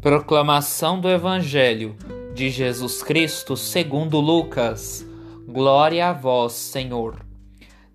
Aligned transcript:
Proclamação 0.00 0.98
do 0.98 1.10
Evangelho 1.10 1.94
de 2.32 2.48
Jesus 2.48 3.02
Cristo 3.02 3.54
segundo 3.54 4.18
Lucas. 4.18 5.06
Glória 5.46 6.08
a 6.08 6.12
vós, 6.14 6.54
Senhor. 6.54 7.16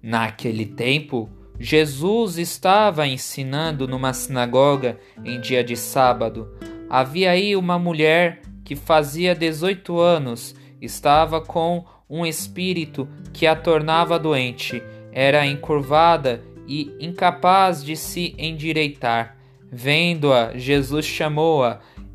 Naquele 0.03 0.67
tempo, 0.67 1.27
Jesus 1.59 2.37
estava 2.37 3.07
ensinando 3.07 3.87
numa 3.87 4.13
sinagoga 4.13 4.99
em 5.23 5.41
dia 5.41 5.63
de 5.63 5.75
sábado. 5.75 6.47
Havia 6.87 7.31
aí 7.31 7.55
uma 7.55 7.79
mulher 7.79 8.43
que 8.63 8.75
fazia 8.75 9.33
18 9.33 9.99
anos, 9.99 10.53
estava 10.79 11.41
com 11.41 11.85
um 12.07 12.23
espírito 12.23 13.09
que 13.33 13.47
a 13.47 13.55
tornava 13.55 14.19
doente, 14.19 14.79
era 15.11 15.43
encurvada 15.43 16.43
e 16.67 16.95
incapaz 16.99 17.83
de 17.83 17.95
se 17.95 18.35
endireitar. 18.37 19.35
Vendo-a, 19.71 20.55
Jesus 20.55 21.05
chamou-a 21.05 21.79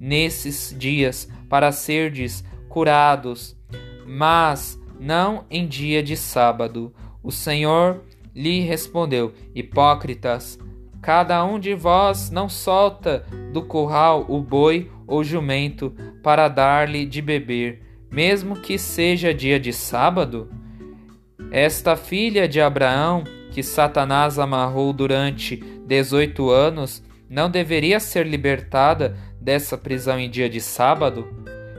nesses 0.00 0.74
dias 0.76 1.28
para 1.48 1.70
serdes 1.70 2.42
curados, 2.68 3.54
mas 4.06 4.80
não 4.98 5.44
em 5.50 5.66
dia 5.66 6.02
de 6.02 6.16
sábado. 6.16 6.92
O 7.22 7.30
Senhor 7.30 8.02
lhe 8.34 8.60
respondeu: 8.60 9.34
Hipócritas, 9.54 10.58
cada 11.02 11.44
um 11.44 11.58
de 11.58 11.74
vós 11.74 12.30
não 12.30 12.48
solta 12.48 13.26
do 13.52 13.62
curral 13.62 14.24
o 14.28 14.40
boi 14.40 14.90
ou 15.06 15.22
jumento 15.22 15.94
para 16.22 16.48
dar-lhe 16.48 17.04
de 17.04 17.20
beber, 17.20 17.82
mesmo 18.10 18.56
que 18.56 18.78
seja 18.78 19.34
dia 19.34 19.60
de 19.60 19.72
sábado? 19.72 20.50
Esta 21.50 21.96
filha 21.96 22.46
de 22.46 22.60
Abraão, 22.60 23.24
que 23.50 23.62
Satanás 23.62 24.38
amarrou 24.38 24.92
durante 24.92 25.56
dezoito 25.84 26.48
anos, 26.48 27.02
não 27.28 27.50
deveria 27.50 27.98
ser 27.98 28.26
libertada 28.26 29.16
dessa 29.40 29.78
prisão 29.78 30.18
em 30.18 30.28
dia 30.28 30.48
de 30.48 30.60
sábado? 30.60 31.26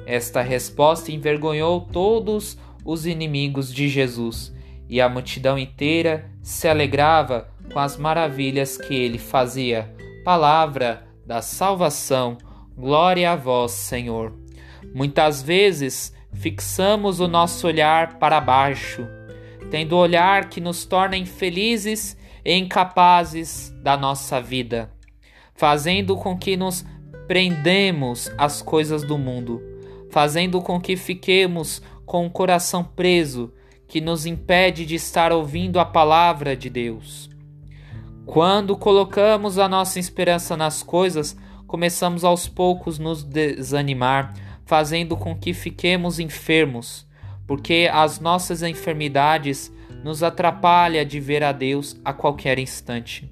Esta 0.06 0.42
resposta 0.42 1.12
envergonhou 1.12 1.82
todos 1.82 2.58
os 2.84 3.06
inimigos 3.06 3.74
de 3.74 3.88
Jesus, 3.88 4.54
e 4.90 5.00
a 5.00 5.08
multidão 5.08 5.58
inteira 5.58 6.30
se 6.42 6.68
alegrava 6.68 7.48
com 7.72 7.80
as 7.80 7.96
maravilhas 7.96 8.78
que 8.78 8.94
ele 8.94 9.18
fazia. 9.18 9.94
Palavra 10.26 11.08
da 11.26 11.42
salvação, 11.42 12.38
glória 12.76 13.32
a 13.32 13.36
vós, 13.36 13.72
Senhor. 13.72 14.34
Muitas 14.94 15.42
vezes 15.42 16.14
fixamos 16.34 17.20
o 17.20 17.28
nosso 17.28 17.68
olhar 17.68 18.18
para 18.18 18.42
baixo, 18.42 19.08
tendo 19.70 19.94
o 19.94 20.00
olhar 20.00 20.50
que 20.50 20.60
nos 20.60 20.84
torna 20.84 21.16
infelizes 21.16 22.18
e 22.44 22.54
incapazes 22.54 23.72
da 23.82 23.96
nossa 23.96 24.42
vida, 24.42 24.92
fazendo 25.56 26.18
com 26.18 26.38
que 26.38 26.58
nos 26.58 26.86
prendemos 27.32 28.30
às 28.38 28.62
coisas 28.62 29.06
do 29.06 29.18
mundo, 29.18 29.62
fazendo 30.10 30.62
com 30.62 30.82
que 30.82 30.98
fiquemos 30.98 31.82
com 32.06 32.26
o 32.26 32.30
coração 32.30 32.84
preso, 32.84 33.54
que 33.88 34.02
nos 34.02 34.26
impede 34.26 34.86
de 34.86 34.96
estar 34.96 35.32
ouvindo 35.32 35.80
a 35.80 35.86
palavra 35.86 36.58
de 36.58 36.70
Deus. 36.70 37.30
Quando 38.26 38.76
colocamos 38.76 39.58
a 39.58 39.70
nossa 39.70 39.98
esperança 39.98 40.58
nas 40.58 40.84
coisas, 40.84 41.38
começamos 41.66 42.26
aos 42.26 42.50
poucos 42.50 43.00
nos 43.00 43.24
desanimar, 43.24 44.34
fazendo 44.66 45.16
com 45.16 45.34
que 45.34 45.54
fiquemos 45.54 46.20
enfermos, 46.20 47.08
porque 47.48 47.90
as 47.94 48.20
nossas 48.20 48.62
enfermidades 48.62 49.72
nos 50.04 50.22
atrapalham 50.22 51.06
de 51.06 51.22
ver 51.22 51.44
a 51.46 51.54
Deus 51.54 51.96
a 52.04 52.12
qualquer 52.12 52.60
instante. 52.60 53.32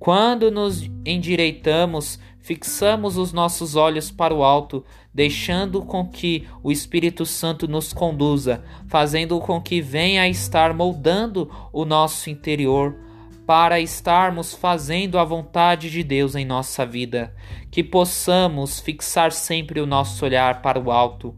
Quando 0.00 0.50
nos 0.50 0.90
endireitamos, 1.04 2.18
fixamos 2.38 3.18
os 3.18 3.34
nossos 3.34 3.76
olhos 3.76 4.10
para 4.10 4.32
o 4.32 4.42
alto, 4.42 4.82
deixando 5.12 5.82
com 5.82 6.08
que 6.08 6.48
o 6.62 6.72
Espírito 6.72 7.26
Santo 7.26 7.68
nos 7.68 7.92
conduza, 7.92 8.64
fazendo 8.88 9.38
com 9.40 9.60
que 9.60 9.82
venha 9.82 10.22
a 10.22 10.28
estar 10.28 10.72
moldando 10.72 11.50
o 11.70 11.84
nosso 11.84 12.30
interior 12.30 12.96
para 13.46 13.78
estarmos 13.78 14.54
fazendo 14.54 15.18
a 15.18 15.24
vontade 15.24 15.90
de 15.90 16.02
Deus 16.02 16.34
em 16.34 16.46
nossa 16.46 16.86
vida, 16.86 17.34
que 17.70 17.84
possamos 17.84 18.80
fixar 18.80 19.32
sempre 19.32 19.82
o 19.82 19.86
nosso 19.86 20.24
olhar 20.24 20.62
para 20.62 20.80
o 20.80 20.90
alto, 20.90 21.36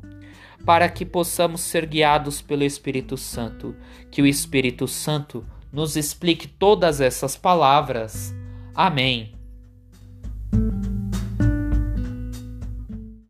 para 0.64 0.88
que 0.88 1.04
possamos 1.04 1.62
ser 1.62 1.84
guiados 1.84 2.40
pelo 2.40 2.62
Espírito 2.62 3.16
Santo, 3.16 3.74
que 4.08 4.22
o 4.22 4.26
Espírito 4.26 4.86
Santo 4.86 5.44
nos 5.72 5.96
explique 5.96 6.46
todas 6.46 7.00
essas 7.00 7.36
palavras 7.36 8.32
Amém. 8.74 9.32